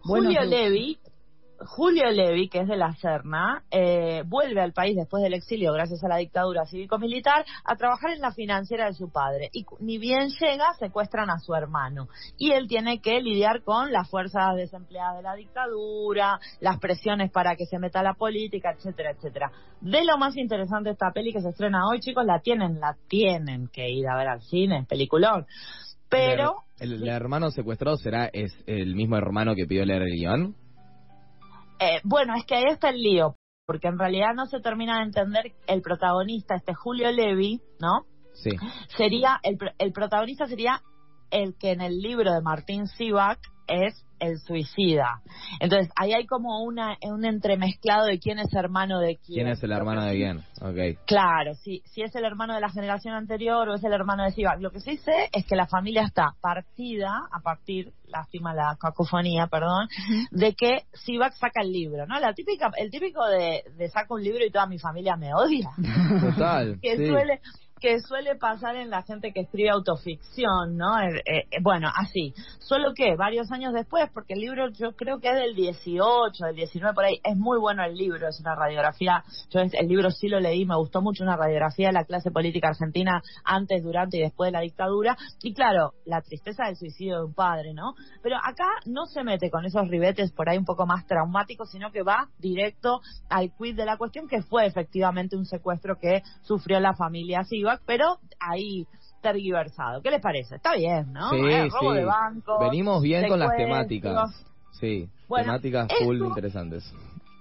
Julio 0.00 0.42
Levi 0.42 0.98
Julio 1.66 2.10
Levi, 2.10 2.48
que 2.48 2.60
es 2.60 2.68
de 2.68 2.76
la 2.76 2.94
Serna, 2.96 3.62
eh, 3.70 4.22
vuelve 4.26 4.60
al 4.60 4.72
país 4.72 4.96
después 4.96 5.22
del 5.22 5.34
exilio, 5.34 5.72
gracias 5.72 6.02
a 6.04 6.08
la 6.08 6.16
dictadura 6.16 6.64
cívico-militar, 6.66 7.44
a 7.64 7.76
trabajar 7.76 8.12
en 8.12 8.20
la 8.20 8.32
financiera 8.32 8.86
de 8.86 8.94
su 8.94 9.10
padre. 9.10 9.50
Y 9.52 9.64
ni 9.80 9.98
bien 9.98 10.28
llega, 10.40 10.74
secuestran 10.78 11.30
a 11.30 11.38
su 11.38 11.54
hermano. 11.54 12.08
Y 12.36 12.52
él 12.52 12.68
tiene 12.68 13.00
que 13.00 13.20
lidiar 13.20 13.62
con 13.62 13.92
las 13.92 14.08
fuerzas 14.10 14.56
desempleadas 14.56 15.16
de 15.16 15.22
la 15.22 15.34
dictadura, 15.34 16.40
las 16.60 16.78
presiones 16.78 17.30
para 17.30 17.56
que 17.56 17.66
se 17.66 17.78
meta 17.78 18.02
la 18.02 18.14
política, 18.14 18.72
etcétera, 18.76 19.12
etcétera. 19.12 19.50
De 19.80 20.04
lo 20.04 20.18
más 20.18 20.36
interesante 20.36 20.90
esta 20.90 21.10
peli 21.12 21.32
que 21.32 21.40
se 21.40 21.50
estrena 21.50 21.86
hoy, 21.88 22.00
chicos, 22.00 22.24
la 22.24 22.40
tienen, 22.40 22.80
la 22.80 22.96
tienen 23.08 23.68
que 23.68 23.88
ir 23.88 24.08
a 24.08 24.16
ver 24.16 24.28
al 24.28 24.42
cine, 24.42 24.86
peliculón. 24.88 25.46
Pero... 26.08 26.56
¿El, 26.78 27.06
hermano 27.08 27.50
secuestrado 27.50 27.96
será 27.96 28.26
es 28.26 28.52
el 28.66 28.96
mismo 28.96 29.16
hermano 29.16 29.54
que 29.54 29.66
pidió 29.66 29.84
leer 29.84 30.02
el 30.02 30.16
guion? 30.16 30.56
Eh, 31.82 32.00
bueno, 32.04 32.34
es 32.36 32.44
que 32.44 32.54
ahí 32.54 32.64
está 32.68 32.90
el 32.90 33.02
lío, 33.02 33.36
porque 33.66 33.88
en 33.88 33.98
realidad 33.98 34.34
no 34.34 34.46
se 34.46 34.60
termina 34.60 34.98
de 34.98 35.04
entender 35.04 35.52
el 35.66 35.82
protagonista, 35.82 36.54
este 36.54 36.74
Julio 36.74 37.10
Levi, 37.10 37.60
¿no? 37.80 38.06
Sí. 38.34 38.50
Sería, 38.96 39.40
el, 39.42 39.58
el 39.78 39.92
protagonista 39.92 40.46
sería 40.46 40.80
el 41.30 41.56
que 41.58 41.72
en 41.72 41.80
el 41.80 41.98
libro 41.98 42.32
de 42.32 42.40
Martín 42.40 42.86
Sivak 42.86 43.40
es 43.66 44.04
el 44.22 44.38
suicida. 44.38 45.20
Entonces, 45.58 45.92
ahí 45.96 46.12
hay 46.12 46.26
como 46.26 46.62
una, 46.62 46.96
un 47.02 47.24
entremezclado 47.24 48.06
de 48.06 48.20
quién 48.20 48.38
es 48.38 48.54
hermano 48.54 49.00
de 49.00 49.16
quién. 49.16 49.44
¿Quién 49.44 49.48
es 49.48 49.62
el 49.64 49.72
hermano 49.72 50.04
de 50.04 50.14
quién? 50.14 50.44
Okay. 50.60 50.94
Claro, 51.06 51.54
si, 51.56 51.82
si 51.86 52.02
es 52.02 52.14
el 52.14 52.24
hermano 52.24 52.54
de 52.54 52.60
la 52.60 52.68
generación 52.68 53.14
anterior 53.14 53.68
o 53.68 53.74
es 53.74 53.82
el 53.82 53.92
hermano 53.92 54.22
de 54.22 54.30
Sivak. 54.30 54.60
Lo 54.60 54.70
que 54.70 54.78
sí 54.78 54.96
sé 54.98 55.28
es 55.32 55.44
que 55.44 55.56
la 55.56 55.66
familia 55.66 56.04
está 56.04 56.34
partida 56.40 57.26
a 57.32 57.40
partir, 57.40 57.92
lástima 58.06 58.54
la 58.54 58.76
cacofonía, 58.80 59.48
perdón, 59.48 59.88
de 60.30 60.54
que 60.54 60.84
Sivak 60.92 61.34
saca 61.34 61.62
el 61.62 61.72
libro, 61.72 62.06
¿no? 62.06 62.20
La 62.20 62.32
típica, 62.32 62.70
el 62.76 62.92
típico 62.92 63.26
de, 63.26 63.64
de 63.76 63.88
saca 63.88 64.14
un 64.14 64.22
libro 64.22 64.44
y 64.44 64.52
toda 64.52 64.66
mi 64.66 64.78
familia 64.78 65.16
me 65.16 65.34
odia. 65.34 65.70
Total. 66.20 66.78
que 66.82 66.96
suele 67.08 67.40
que 67.82 67.98
suele 67.98 68.36
pasar 68.36 68.76
en 68.76 68.90
la 68.90 69.02
gente 69.02 69.32
que 69.32 69.40
escribe 69.40 69.70
autoficción, 69.70 70.76
¿no? 70.76 71.00
Eh, 71.00 71.20
eh, 71.26 71.58
bueno, 71.60 71.90
así. 71.92 72.32
Solo 72.60 72.94
que 72.94 73.16
varios 73.16 73.50
años 73.50 73.72
después, 73.74 74.08
porque 74.14 74.34
el 74.34 74.40
libro 74.40 74.68
yo 74.70 74.92
creo 74.92 75.18
que 75.18 75.28
es 75.28 75.34
del 75.34 75.56
18, 75.56 76.46
del 76.46 76.54
19 76.54 76.94
por 76.94 77.04
ahí, 77.04 77.20
es 77.24 77.36
muy 77.36 77.58
bueno 77.58 77.82
el 77.82 77.96
libro, 77.96 78.28
es 78.28 78.38
una 78.38 78.54
radiografía, 78.54 79.24
yo 79.50 79.60
el 79.60 79.88
libro 79.88 80.12
sí 80.12 80.28
lo 80.28 80.38
leí, 80.38 80.64
me 80.64 80.76
gustó 80.76 81.02
mucho 81.02 81.24
una 81.24 81.36
radiografía 81.36 81.88
de 81.88 81.94
la 81.94 82.04
clase 82.04 82.30
política 82.30 82.68
argentina 82.68 83.20
antes, 83.44 83.82
durante 83.82 84.18
y 84.18 84.20
después 84.20 84.48
de 84.48 84.52
la 84.52 84.60
dictadura, 84.60 85.16
y 85.42 85.52
claro, 85.52 85.94
la 86.06 86.22
tristeza 86.22 86.66
del 86.66 86.76
suicidio 86.76 87.16
de 87.16 87.24
un 87.24 87.34
padre, 87.34 87.74
¿no? 87.74 87.94
Pero 88.22 88.36
acá 88.36 88.68
no 88.86 89.06
se 89.06 89.24
mete 89.24 89.50
con 89.50 89.64
esos 89.64 89.88
ribetes 89.88 90.30
por 90.30 90.48
ahí 90.48 90.56
un 90.56 90.64
poco 90.64 90.86
más 90.86 91.04
traumáticos, 91.06 91.72
sino 91.72 91.90
que 91.90 92.02
va 92.02 92.28
directo 92.38 93.00
al 93.28 93.52
quid 93.56 93.74
de 93.74 93.86
la 93.86 93.96
cuestión, 93.96 94.28
que 94.28 94.42
fue 94.42 94.66
efectivamente 94.66 95.36
un 95.36 95.46
secuestro 95.46 95.98
que 95.98 96.22
sufrió 96.42 96.78
la 96.78 96.94
familia 96.94 97.42
Siva 97.42 97.71
pero 97.86 98.18
ahí 98.40 98.86
tergiversado. 99.22 100.02
¿Qué 100.02 100.10
les 100.10 100.20
parece? 100.20 100.56
Está 100.56 100.74
bien, 100.74 101.12
¿no? 101.12 101.30
Sí, 101.30 101.36
eh, 101.36 101.68
robo 101.68 101.92
de 101.94 102.04
banco. 102.04 102.58
Venimos 102.58 103.02
bien 103.02 103.28
con 103.28 103.38
las 103.38 103.56
temáticas. 103.56 104.44
Sí, 104.72 105.08
temáticas 105.28 105.88
full 106.02 106.22
interesantes. 106.22 106.92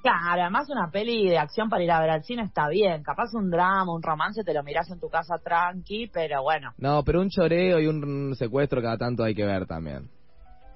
Claro, 0.01 0.41
además 0.41 0.67
una 0.69 0.89
peli 0.89 1.29
de 1.29 1.38
acción 1.38 1.69
para 1.69 1.83
ir 1.83 1.91
a 1.91 2.01
ver 2.01 2.09
al 2.09 2.23
cine 2.23 2.43
está 2.43 2.67
bien. 2.69 3.03
Capaz 3.03 3.33
un 3.33 3.51
drama, 3.51 3.93
un 3.93 4.01
romance, 4.01 4.43
te 4.43 4.53
lo 4.53 4.63
miras 4.63 4.89
en 4.89 5.00
tu 5.00 5.09
casa 5.09 5.38
tranqui, 5.38 6.07
pero 6.11 6.41
bueno. 6.41 6.71
No, 6.77 7.03
pero 7.03 7.21
un 7.21 7.29
choreo 7.29 7.79
y 7.79 7.88
un 7.88 8.35
secuestro 8.35 8.81
cada 8.81 8.97
tanto 8.97 9.23
hay 9.23 9.35
que 9.35 9.45
ver 9.45 9.67
también. 9.67 10.09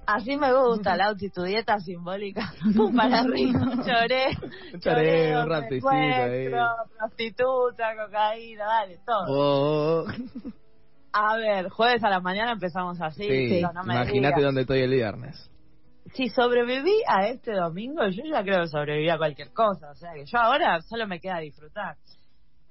Así 0.08 0.38
me 0.38 0.54
gusta, 0.54 0.96
Lauti, 0.98 1.30
tu 1.30 1.44
dieta 1.44 1.80
simbólica. 1.80 2.54
Para 2.96 3.20
arriba, 3.20 3.60
lloré. 3.86 4.26
Lloré, 4.74 5.38
un 5.38 5.50
ratecito 5.50 5.90
ahí. 5.90 6.50
Prostituta, 6.98 7.96
cocaína, 7.96 8.66
dale, 8.66 9.00
todo. 9.06 9.26
Oh. 9.28 10.06
A 11.14 11.38
ver, 11.38 11.70
jueves 11.70 12.04
a 12.04 12.10
la 12.10 12.20
mañana 12.20 12.52
empezamos 12.54 13.00
así. 13.02 13.24
Sí, 13.24 13.62
no 13.62 13.84
imagínate 13.84 14.42
dónde 14.42 14.62
estoy 14.62 14.82
el 14.82 14.92
viernes. 14.92 15.50
Si 16.14 16.30
sobreviví 16.30 17.02
a 17.08 17.28
este 17.28 17.54
domingo, 17.54 18.08
yo 18.08 18.24
ya 18.26 18.44
creo 18.44 18.62
que 18.62 18.68
sobreviví 18.68 19.10
a 19.10 19.18
cualquier 19.18 19.52
cosa. 19.54 19.92
O 19.92 19.96
sea 19.96 20.14
que 20.14 20.26
yo 20.26 20.38
ahora 20.38 20.82
solo 20.82 21.08
me 21.08 21.20
queda 21.20 21.40
disfrutar 21.40 21.98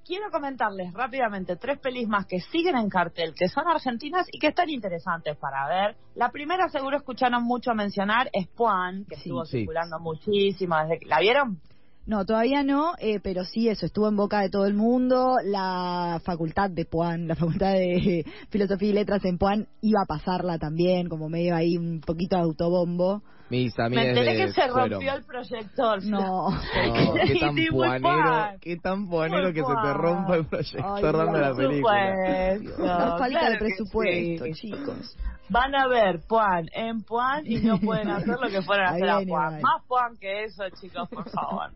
quiero 0.04 0.30
comentarles 0.30 0.92
rápidamente 0.92 1.56
tres 1.56 1.78
pelis 1.78 2.06
más 2.06 2.26
que 2.26 2.40
siguen 2.40 2.76
en 2.76 2.88
cartel, 2.88 3.34
que 3.34 3.48
son 3.48 3.66
argentinas 3.66 4.26
y 4.30 4.38
que 4.38 4.48
están 4.48 4.70
interesantes 4.70 5.36
para 5.36 5.66
ver. 5.68 5.96
La 6.14 6.30
primera 6.30 6.68
seguro 6.68 6.96
escucharon 6.96 7.42
mucho 7.42 7.74
mencionar 7.74 8.28
es 8.32 8.46
Puan, 8.48 9.04
que 9.06 9.16
estuvo 9.16 9.44
circulando 9.44 9.98
muchísimo 9.98 10.76
desde 10.78 11.00
que... 11.00 11.06
¿La 11.06 11.20
vieron? 11.20 11.60
No, 12.06 12.26
todavía 12.26 12.62
no, 12.62 12.92
eh, 12.98 13.18
pero 13.20 13.44
sí, 13.44 13.68
eso 13.70 13.86
estuvo 13.86 14.08
en 14.08 14.16
boca 14.16 14.40
de 14.40 14.50
todo 14.50 14.66
el 14.66 14.74
mundo. 14.74 15.36
La 15.42 16.20
facultad 16.22 16.68
de 16.68 16.84
Puan, 16.84 17.26
la 17.26 17.34
facultad 17.34 17.72
de 17.72 18.26
Filosofía 18.50 18.90
y 18.90 18.92
Letras 18.92 19.24
en 19.24 19.38
Puan, 19.38 19.68
iba 19.80 20.02
a 20.02 20.06
pasarla 20.06 20.58
también, 20.58 21.08
como 21.08 21.30
medio 21.30 21.56
ahí 21.56 21.78
un 21.78 22.00
poquito 22.00 22.36
de 22.36 22.42
autobombo. 22.42 23.22
Mis 23.50 23.76
Me 23.78 24.08
enteré 24.08 24.36
que 24.36 24.52
se 24.52 24.66
rompió 24.68 25.14
el 25.14 25.24
proyector. 25.24 26.02
No. 26.04 26.50
no 26.50 27.14
qué 27.26 27.38
tan 27.38 27.56
puanero, 27.70 28.58
qué 28.60 28.76
tan 28.76 29.08
puanero 29.08 29.52
que 29.52 29.60
se 29.60 29.74
te 29.82 29.92
rompa 29.92 30.36
el 30.36 30.46
proyector 30.46 31.16
dando 31.16 31.38
la 31.38 31.54
película. 31.54 32.56
La 32.78 33.18
falta 33.18 33.50
de 33.50 33.58
presupuesto, 33.58 34.44
chicos. 34.52 35.16
Van 35.50 35.74
a 35.74 35.86
ver 35.88 36.20
Puan 36.26 36.68
en 36.72 37.02
Puan 37.02 37.46
y 37.46 37.56
no 37.56 37.78
pueden 37.78 38.08
hacer 38.10 38.38
lo 38.40 38.48
que 38.48 38.62
fueran 38.62 38.86
a 38.86 38.90
hacer 38.92 39.10
a 39.10 39.20
Puan. 39.20 39.60
Más 39.60 39.82
Puan 39.86 40.16
que 40.16 40.44
eso, 40.44 40.64
chicos, 40.80 41.08
por 41.10 41.28
favor. 41.28 41.70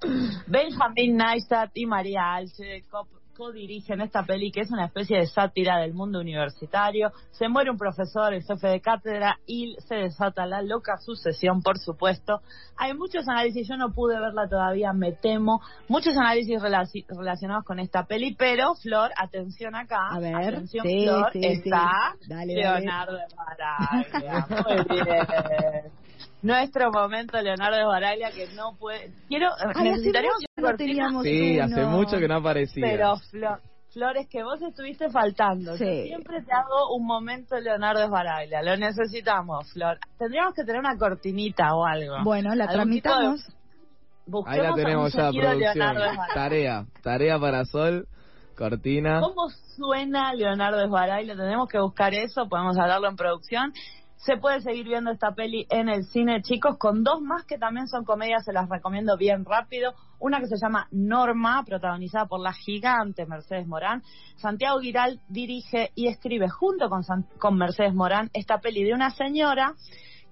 Benjamin 0.46 1.16
Neistat 1.16 1.70
y 1.74 1.86
María 1.86 2.34
Alche 2.34 2.82
co-dirigen 3.36 4.00
esta 4.00 4.24
peli 4.24 4.50
que 4.50 4.60
es 4.60 4.70
una 4.70 4.86
especie 4.86 5.18
de 5.18 5.26
sátira 5.26 5.78
del 5.78 5.94
mundo 5.94 6.20
universitario. 6.20 7.12
Se 7.30 7.48
muere 7.48 7.70
un 7.70 7.78
profesor, 7.78 8.32
el 8.34 8.42
jefe 8.42 8.68
de 8.68 8.80
cátedra, 8.80 9.38
y 9.46 9.76
se 9.86 9.96
desata 9.96 10.46
la 10.46 10.62
loca 10.62 10.96
sucesión, 10.98 11.62
por 11.62 11.78
supuesto. 11.78 12.40
Hay 12.76 12.94
muchos 12.94 13.28
análisis, 13.28 13.68
yo 13.68 13.76
no 13.76 13.92
pude 13.92 14.18
verla 14.18 14.48
todavía, 14.48 14.92
me 14.92 15.12
temo, 15.12 15.60
muchos 15.88 16.16
análisis 16.16 16.60
relacionados 16.60 17.64
con 17.64 17.78
esta 17.78 18.04
peli, 18.04 18.34
pero 18.34 18.74
Flor, 18.74 19.10
atención 19.16 19.74
acá. 19.74 20.08
A 20.10 20.18
ver, 20.18 20.34
atención 20.34 20.84
Flor, 20.84 21.30
está 21.34 22.14
Leonardo 22.28 23.18
Baraglia. 23.36 24.46
Muy 24.48 24.96
bien. 24.96 25.92
Nuestro 26.42 26.90
momento, 26.90 27.40
Leonardo 27.40 27.76
de 27.76 27.84
Baraglia, 27.84 28.30
que 28.32 28.48
no 28.56 28.74
puede. 28.76 29.12
Quiero. 29.28 29.48
Ay, 29.76 29.90
necesitaríamos 29.90 30.40
no 30.56 30.76
teníamos 30.76 31.22
Sí, 31.24 31.58
hace 31.58 31.84
mucho 31.84 32.18
que 32.18 32.28
no 32.28 32.36
aparecía. 32.36 32.84
Pero, 32.84 33.14
Flor. 33.32 33.60
Flores, 33.92 34.26
que 34.28 34.42
vos 34.42 34.60
estuviste 34.62 35.10
faltando. 35.10 35.76
Sí. 35.76 36.04
siempre 36.06 36.42
te 36.42 36.52
hago 36.52 36.94
un 36.96 37.04
momento 37.06 37.58
Leonardo 37.58 38.08
Baraglia. 38.08 38.62
Lo 38.62 38.76
necesitamos, 38.76 39.70
Flor. 39.72 39.98
Tendríamos 40.18 40.54
que 40.54 40.64
tener 40.64 40.80
una 40.80 40.96
cortinita 40.96 41.74
o 41.74 41.84
algo. 41.84 42.22
Bueno, 42.24 42.54
la 42.54 42.68
tramitamos. 42.68 43.46
Ahí 44.46 44.60
la 44.60 44.74
tenemos 44.74 45.12
ya, 45.12 45.30
producción. 45.30 45.96
Tarea, 46.34 46.86
tarea 47.02 47.38
para 47.38 47.64
Sol, 47.64 48.06
cortina. 48.56 49.20
¿Cómo 49.20 49.50
suena 49.76 50.32
Leonardo 50.32 50.80
Esbaraglia? 50.80 51.36
Tenemos 51.36 51.68
que 51.68 51.78
buscar 51.78 52.14
eso, 52.14 52.48
podemos 52.48 52.78
hablarlo 52.78 53.08
en 53.08 53.16
producción. 53.16 53.72
Se 54.24 54.36
puede 54.36 54.60
seguir 54.60 54.86
viendo 54.86 55.10
esta 55.10 55.32
peli 55.32 55.66
en 55.68 55.88
el 55.88 56.04
cine, 56.04 56.42
chicos, 56.42 56.78
con 56.78 57.02
dos 57.02 57.20
más 57.20 57.44
que 57.44 57.58
también 57.58 57.88
son 57.88 58.04
comedias, 58.04 58.44
se 58.44 58.52
las 58.52 58.68
recomiendo 58.68 59.16
bien 59.16 59.44
rápido. 59.44 59.94
Una 60.20 60.38
que 60.38 60.46
se 60.46 60.58
llama 60.62 60.86
Norma, 60.92 61.64
protagonizada 61.64 62.26
por 62.26 62.38
la 62.38 62.52
gigante 62.52 63.26
Mercedes 63.26 63.66
Morán. 63.66 64.04
Santiago 64.36 64.78
Giral 64.78 65.20
dirige 65.28 65.90
y 65.96 66.06
escribe 66.06 66.48
junto 66.48 66.88
con, 66.88 67.02
con 67.40 67.58
Mercedes 67.58 67.94
Morán 67.94 68.30
esta 68.32 68.60
peli 68.60 68.84
de 68.84 68.94
una 68.94 69.10
señora 69.10 69.74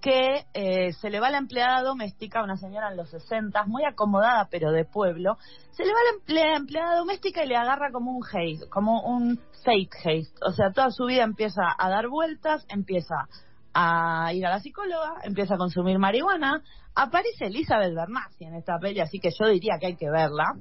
que 0.01 0.47
eh, 0.55 0.93
se 0.93 1.11
le 1.11 1.19
va 1.19 1.31
la 1.31 1.39
empleada 1.39 1.83
doméstica, 1.83 2.45
una 2.45 2.57
señora 2.57 2.93
en 2.93 2.97
los 2.97 3.11
60, 3.11 3.65
muy 3.65 3.85
acomodada 3.85 4.47
pero 4.53 4.71
de 4.71 4.85
pueblo, 4.85 5.37
se 5.73 5.85
le 5.85 5.91
va 5.91 5.99
la 6.29 6.57
empleada 6.57 6.97
doméstica 6.97 7.45
y 7.45 7.49
le 7.49 7.57
agarra 7.57 7.91
como 7.91 8.13
un 8.13 8.23
haste, 8.25 8.69
como 8.71 9.03
un 9.03 9.41
fake 9.65 9.97
haste. 9.97 10.39
O 10.47 10.53
sea, 10.53 10.71
toda 10.71 10.93
su 10.93 11.07
vida 11.07 11.25
empieza 11.25 11.63
a 11.77 11.91
dar 11.91 12.09
vueltas, 12.09 12.65
empieza 12.69 13.29
a 13.75 14.33
ir 14.33 14.45
a 14.47 14.51
la 14.51 14.61
psicóloga, 14.61 15.15
empieza 15.23 15.55
a 15.55 15.59
consumir 15.59 15.99
marihuana, 15.99 16.63
aparece 16.95 17.47
Elizabeth 17.47 17.95
Bernassi 17.95 18.45
en 18.45 18.55
esta 18.55 18.79
peli, 18.79 19.01
así 19.01 19.21
que 19.21 19.31
yo 19.31 19.49
diría 19.49 19.79
que 19.79 19.87
hay 19.87 19.97
que 19.97 20.11
verla. 20.11 20.57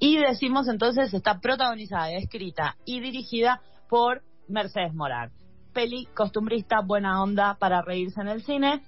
Y 0.00 0.16
decimos 0.18 0.68
entonces 0.68 1.12
está 1.14 1.40
protagonizada, 1.40 2.10
escrita 2.12 2.76
y 2.84 3.00
dirigida 3.00 3.60
por 3.88 4.22
Mercedes 4.48 4.94
Morán. 4.94 5.30
Peli 5.72 6.06
costumbrista, 6.14 6.80
buena 6.84 7.22
onda 7.22 7.56
para 7.58 7.82
reírse 7.82 8.20
en 8.20 8.28
el 8.28 8.42
cine. 8.42 8.82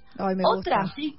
otra 0.44 0.86
sí, 0.94 1.16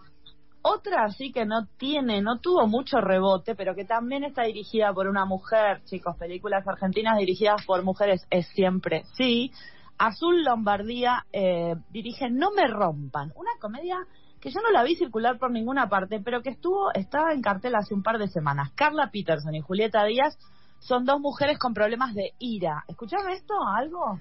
otra 0.62 1.09
sí 1.09 1.31
que 1.31 1.45
no 1.45 1.67
tiene, 1.77 2.21
no 2.21 2.39
tuvo 2.39 2.67
mucho 2.67 3.00
rebote, 3.00 3.55
pero 3.55 3.75
que 3.75 3.85
también 3.85 4.24
está 4.24 4.43
dirigida 4.43 4.93
por 4.93 5.07
una 5.07 5.25
mujer, 5.25 5.83
chicos, 5.85 6.17
películas 6.17 6.67
argentinas 6.67 7.17
dirigidas 7.19 7.63
por 7.65 7.83
mujeres 7.83 8.25
es 8.31 8.47
siempre 8.47 9.03
sí. 9.15 9.51
Azul 9.98 10.44
Lombardía 10.44 11.25
eh, 11.32 11.75
dirige 11.92 12.30
No 12.30 12.52
me 12.52 12.68
rompan, 12.68 13.32
una 13.36 13.52
comedia 13.60 13.98
que 14.40 14.52
yo 14.52 14.60
no 14.62 14.70
la 14.72 14.84
vi 14.84 14.96
circular 14.96 15.40
por 15.40 15.52
ninguna 15.52 15.90
parte, 15.90 16.20
pero 16.24 16.42
que 16.42 16.52
estuvo 16.52 16.94
estaba 16.94 17.34
en 17.34 17.42
cartel 17.42 17.75
hace 17.75 17.94
un 17.94 18.04
par 18.04 18.20
de 18.20 18.28
semanas. 18.28 18.72
Carla 18.75 19.10
Peterson 19.12 19.56
y 19.56 19.62
Julieta 19.62 20.06
Díaz 20.06 20.38
son 20.80 21.06
dos 21.06 21.20
mujeres 21.20 21.58
con 21.58 21.74
problemas 21.74 22.14
de 22.14 22.34
ira. 22.38 22.84
¿Escucharon 22.88 23.32
esto? 23.32 23.56
¿Algo? 23.75 24.20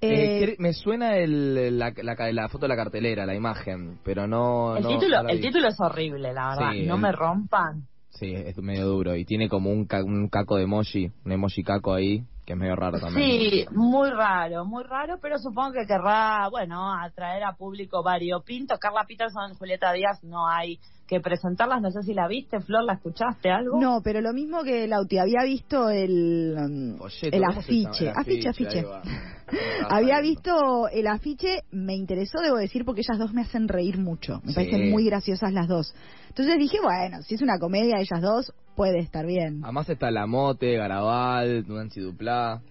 Eh, 0.00 0.44
eh, 0.44 0.56
me 0.58 0.72
suena 0.74 1.16
el, 1.16 1.78
la, 1.78 1.92
la, 1.96 2.48
foto 2.48 2.66
de 2.66 2.68
la 2.68 2.76
cartelera, 2.76 3.26
la 3.26 3.34
imagen, 3.34 3.98
pero 4.04 4.26
no. 4.26 4.76
El, 4.76 4.86
título, 4.86 5.26
el 5.28 5.40
título 5.40 5.68
es 5.68 5.80
horrible, 5.80 6.32
la 6.32 6.50
verdad. 6.50 6.72
no 6.86 6.98
me 6.98 7.10
rompan. 7.10 7.88
Sí, 8.10 8.32
es 8.32 8.56
medio 8.58 8.86
duro. 8.86 9.16
Y 9.16 9.24
tiene 9.24 9.48
como 9.48 9.70
un, 9.70 9.88
un 10.04 10.28
caco 10.28 10.56
de 10.56 10.64
emoji, 10.64 11.10
un 11.24 11.32
emoji 11.32 11.64
caco 11.64 11.94
ahí 11.94 12.24
que 12.44 12.52
es 12.52 12.58
medio 12.58 12.76
raro 12.76 13.00
también. 13.00 13.40
Sí, 13.40 13.66
muy 13.70 14.10
raro, 14.10 14.64
muy 14.64 14.84
raro, 14.84 15.18
pero 15.20 15.38
supongo 15.38 15.72
que 15.72 15.86
querrá, 15.86 16.48
bueno, 16.50 16.92
atraer 16.92 17.42
a 17.44 17.54
público 17.54 18.02
variopinto. 18.02 18.76
Carla 18.78 19.04
Peterson, 19.08 19.54
Julieta 19.54 19.92
Díaz, 19.92 20.22
no 20.22 20.46
hay 20.46 20.78
que 21.06 21.20
presentarlas, 21.20 21.82
no 21.82 21.90
sé 21.90 22.02
si 22.02 22.14
la 22.14 22.26
viste, 22.28 22.60
Flor, 22.60 22.84
¿la 22.84 22.94
escuchaste 22.94 23.50
algo? 23.50 23.78
No, 23.78 24.00
pero 24.02 24.20
lo 24.20 24.32
mismo 24.32 24.62
que 24.62 24.86
Lauti, 24.86 25.18
había 25.18 25.42
visto 25.44 25.90
el, 25.90 26.54
um, 26.56 26.98
el 27.22 27.44
afiche, 27.44 28.10
afiche, 28.14 28.48
afiche. 28.48 28.84
había 29.90 30.20
visto 30.20 30.88
el 30.88 31.06
afiche, 31.06 31.62
me 31.70 31.94
interesó, 31.94 32.40
debo 32.40 32.56
decir, 32.56 32.84
porque 32.84 33.02
ellas 33.02 33.18
dos 33.18 33.34
me 33.34 33.42
hacen 33.42 33.68
reír 33.68 33.98
mucho, 33.98 34.40
me 34.44 34.54
parecen 34.54 34.90
muy 34.90 35.04
graciosas 35.04 35.52
las 35.52 35.68
dos. 35.68 35.94
Entonces 36.28 36.58
dije, 36.58 36.78
bueno, 36.82 37.22
si 37.22 37.34
es 37.34 37.42
una 37.42 37.58
comedia, 37.58 37.98
ellas 37.98 38.22
dos, 38.22 38.52
puede 38.74 38.98
estar 38.98 39.26
bien. 39.26 39.60
Además 39.62 39.88
está 39.88 40.10
La 40.10 40.26
Mote, 40.26 40.76
Garabal, 40.76 41.64
Nancy 41.68 42.00
Duplá. 42.00 42.62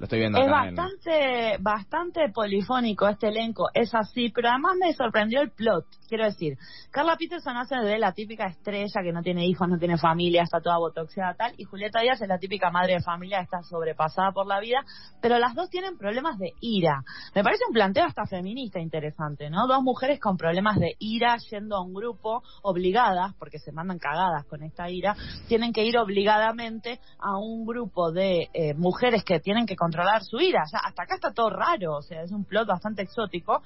Lo 0.00 0.04
estoy 0.04 0.20
viendo 0.20 0.38
es 0.38 0.48
bastante, 0.48 1.58
bastante 1.60 2.30
polifónico 2.30 3.06
este 3.06 3.28
elenco, 3.28 3.68
es 3.74 3.94
así, 3.94 4.30
pero 4.30 4.48
además 4.48 4.72
me 4.80 4.94
sorprendió 4.94 5.42
el 5.42 5.50
plot. 5.50 5.84
Quiero 6.08 6.24
decir, 6.24 6.56
Carla 6.90 7.16
Peterson 7.18 7.58
hace 7.58 7.76
de 7.76 7.98
la 7.98 8.12
típica 8.12 8.46
estrella 8.46 9.02
que 9.02 9.12
no 9.12 9.22
tiene 9.22 9.46
hijos, 9.46 9.68
no 9.68 9.78
tiene 9.78 9.98
familia, 9.98 10.42
está 10.42 10.62
toda 10.62 10.78
botoxeada 10.78 11.34
tal, 11.34 11.52
y 11.58 11.64
Julieta 11.64 12.00
Díaz 12.00 12.18
es 12.22 12.28
la 12.28 12.38
típica 12.38 12.70
madre 12.70 12.94
de 12.94 13.02
familia, 13.02 13.40
está 13.40 13.62
sobrepasada 13.62 14.32
por 14.32 14.46
la 14.46 14.58
vida, 14.58 14.78
pero 15.20 15.38
las 15.38 15.54
dos 15.54 15.68
tienen 15.68 15.98
problemas 15.98 16.38
de 16.38 16.54
ira. 16.62 17.02
Me 17.34 17.44
parece 17.44 17.64
un 17.68 17.74
planteo 17.74 18.06
hasta 18.06 18.24
feminista 18.24 18.80
interesante, 18.80 19.50
¿no? 19.50 19.66
Dos 19.66 19.82
mujeres 19.82 20.18
con 20.18 20.38
problemas 20.38 20.78
de 20.78 20.96
ira 20.98 21.36
yendo 21.50 21.76
a 21.76 21.82
un 21.82 21.92
grupo 21.92 22.42
obligadas, 22.62 23.34
porque 23.38 23.58
se 23.58 23.70
mandan 23.70 23.98
cagadas 23.98 24.46
con 24.46 24.62
esta 24.62 24.88
ira, 24.88 25.14
tienen 25.46 25.74
que 25.74 25.84
ir 25.84 25.98
obligadamente 25.98 27.00
a 27.18 27.36
un 27.36 27.66
grupo 27.66 28.12
de 28.12 28.48
eh, 28.54 28.72
mujeres 28.72 29.24
que 29.24 29.40
tienen 29.40 29.66
que 29.66 29.76
controlar 29.90 30.22
su 30.22 30.38
ira. 30.40 30.62
Ya, 30.70 30.78
hasta 30.78 31.02
acá 31.02 31.16
está 31.16 31.32
todo 31.32 31.50
raro, 31.50 31.96
o 31.96 32.02
sea, 32.02 32.22
es 32.22 32.30
un 32.30 32.44
plot 32.44 32.68
bastante 32.68 33.02
exótico. 33.02 33.62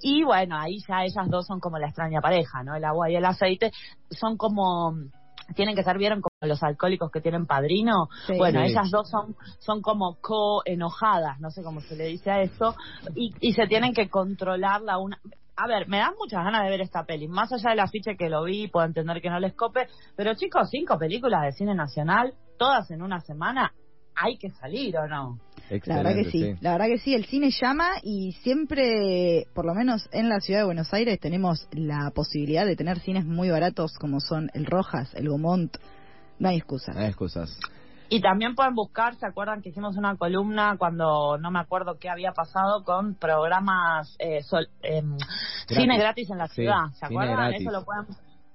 Y 0.00 0.24
bueno, 0.24 0.58
ahí 0.58 0.78
ya 0.88 1.04
ellas 1.04 1.28
dos 1.28 1.46
son 1.46 1.60
como 1.60 1.78
la 1.78 1.86
extraña 1.86 2.20
pareja, 2.20 2.62
¿no? 2.64 2.74
El 2.74 2.84
agua 2.84 3.10
y 3.10 3.16
el 3.16 3.24
aceite 3.24 3.70
son 4.10 4.36
como 4.36 4.94
tienen 5.54 5.74
que 5.74 5.82
ser 5.82 5.96
vieron 5.96 6.20
como 6.20 6.34
los 6.42 6.62
alcohólicos 6.62 7.10
que 7.10 7.22
tienen 7.22 7.46
padrino 7.46 8.10
bueno 8.36 8.60
ellas 8.60 8.90
dos 8.90 9.08
son 9.08 9.34
son 9.60 9.80
como 9.80 10.18
co 10.20 10.60
enojadas 10.66 11.40
no 11.40 11.50
sé 11.50 11.62
cómo 11.62 11.80
se 11.80 11.96
le 11.96 12.04
dice 12.04 12.30
a 12.30 12.42
eso 12.42 12.76
y, 13.14 13.34
y 13.40 13.54
se 13.54 13.66
tienen 13.66 13.94
que 13.94 14.10
controlar 14.10 14.82
la 14.82 14.98
una 14.98 15.18
a 15.58 15.66
ver, 15.66 15.88
me 15.88 15.98
dan 15.98 16.14
muchas 16.16 16.44
ganas 16.44 16.62
de 16.62 16.70
ver 16.70 16.80
esta 16.82 17.04
peli. 17.04 17.26
Más 17.26 17.52
allá 17.52 17.70
del 17.70 17.80
afiche 17.80 18.16
que 18.16 18.28
lo 18.28 18.44
vi, 18.44 18.68
puedo 18.68 18.86
entender 18.86 19.20
que 19.20 19.28
no 19.28 19.40
les 19.40 19.54
cope. 19.54 19.88
Pero 20.14 20.34
chicos, 20.34 20.70
cinco 20.70 20.96
películas 20.96 21.42
de 21.42 21.50
cine 21.50 21.74
nacional, 21.74 22.32
todas 22.56 22.88
en 22.92 23.02
una 23.02 23.18
semana, 23.18 23.72
hay 24.14 24.36
que 24.38 24.50
salir 24.50 24.96
o 24.96 25.06
no. 25.08 25.38
La 25.84 25.96
verdad 25.96 26.14
que 26.14 26.30
sí, 26.30 26.54
la 26.60 26.72
verdad 26.72 26.86
que 26.86 26.98
sí, 26.98 27.14
el 27.14 27.24
cine 27.26 27.50
llama 27.50 27.90
y 28.02 28.32
siempre, 28.42 29.46
por 29.54 29.66
lo 29.66 29.74
menos 29.74 30.08
en 30.12 30.28
la 30.28 30.40
ciudad 30.40 30.60
de 30.60 30.66
Buenos 30.66 30.92
Aires, 30.94 31.18
tenemos 31.20 31.68
la 31.72 32.10
posibilidad 32.14 32.66
de 32.66 32.76
tener 32.76 33.00
cines 33.00 33.24
muy 33.24 33.50
baratos 33.50 33.92
como 33.98 34.20
son 34.20 34.50
el 34.54 34.66
Rojas, 34.66 35.12
el 35.14 35.28
Gomont, 35.28 35.76
no 36.38 36.48
hay 36.48 36.56
excusas. 36.56 36.94
No 36.94 37.02
hay 37.02 37.08
excusas. 37.08 37.58
Y 38.10 38.22
también 38.22 38.54
pueden 38.54 38.74
buscar, 38.74 39.16
¿se 39.16 39.26
acuerdan 39.26 39.60
que 39.60 39.68
hicimos 39.68 39.96
una 39.96 40.16
columna 40.16 40.76
cuando 40.78 41.36
no 41.36 41.50
me 41.50 41.58
acuerdo 41.58 41.98
qué 41.98 42.08
había 42.08 42.32
pasado 42.32 42.82
con 42.84 43.14
programas 43.14 44.16
eh, 44.18 44.40
em, 44.82 45.18
cine 45.66 45.98
gratis 45.98 46.30
en 46.30 46.38
la 46.38 46.48
ciudad? 46.48 46.90
¿Se 46.94 47.04
acuerdan? 47.04 47.52
Eso 47.52 47.70
lo 47.70 47.84
pueden, 47.84 48.06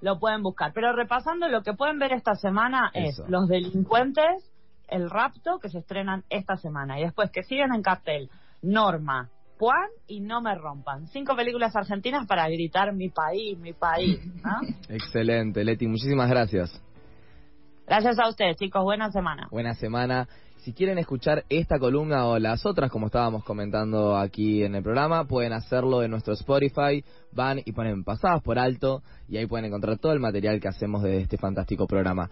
lo 0.01 0.20
pueden 0.20 0.41
buscar. 0.41 0.72
Pero 0.74 0.93
repasando, 0.93 1.48
lo 1.50 1.62
que 1.62 1.74
pueden 1.74 2.00
ver 2.00 2.13
esta 2.13 2.34
semana 2.34 2.89
es 2.96 3.22
Los 3.27 3.48
Delincuentes, 3.48 4.43
El 4.93 5.09
Rapto, 5.09 5.57
que 5.59 5.69
se 5.69 5.79
estrenan 5.79 6.23
esta 6.29 6.55
semana. 6.55 7.00
Y 7.00 7.03
después 7.03 7.31
que 7.31 7.41
siguen 7.41 7.73
en 7.73 7.81
cartel 7.81 8.29
Norma, 8.62 9.29
Juan 9.57 9.89
y 10.07 10.19
No 10.19 10.39
Me 10.39 10.53
Rompan. 10.53 11.07
Cinco 11.07 11.35
películas 11.35 11.75
argentinas 11.75 12.27
para 12.27 12.47
gritar 12.47 12.93
mi 12.93 13.09
país, 13.09 13.57
mi 13.57 13.73
país. 13.73 14.19
Excelente, 14.89 15.63
Leti. 15.63 15.88
Muchísimas 15.88 16.29
gracias. 16.29 16.79
Gracias 17.88 18.19
a 18.19 18.29
ustedes, 18.29 18.55
chicos. 18.57 18.83
Buena 18.83 19.12
semana. 19.12 19.47
Buena 19.50 19.73
semana. 19.73 20.27
Si 20.57 20.73
quieren 20.73 20.97
escuchar 20.97 21.43
esta 21.50 21.77
columna 21.77 22.25
o 22.27 22.39
las 22.39 22.65
otras, 22.65 22.89
como 22.89 23.07
estábamos 23.07 23.43
comentando 23.43 24.15
aquí 24.15 24.63
en 24.63 24.75
el 24.75 24.83
programa, 24.83 25.25
pueden 25.25 25.51
hacerlo 25.51 26.03
en 26.03 26.12
nuestro 26.12 26.35
Spotify. 26.35 27.03
Van 27.33 27.59
y 27.65 27.71
ponen 27.73 28.03
pasadas 28.03 28.41
por 28.41 28.57
alto 28.57 29.01
y 29.27 29.38
ahí 29.38 29.45
pueden 29.45 29.65
encontrar 29.65 29.97
todo 29.97 30.13
el 30.13 30.21
material 30.21 30.62
que 30.62 30.69
hacemos 30.69 31.03
de 31.03 31.19
este 31.19 31.38
fantástico 31.38 31.85
programa. 31.85 32.29